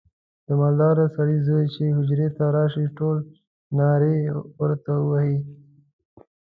د 0.45 0.47
مالداره 0.59 1.05
سړي 1.15 1.37
زوی 1.47 1.65
چې 1.75 1.83
حجرې 1.97 2.27
ته 2.37 2.43
راشي 2.55 2.85
ټول 2.97 3.17
نارې 3.77 4.15
ورته 4.59 4.93
وهي. 5.07 5.37